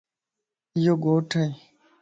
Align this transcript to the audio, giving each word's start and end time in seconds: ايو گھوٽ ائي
ايو 0.75 0.93
گھوٽ 1.03 1.29
ائي 1.39 1.51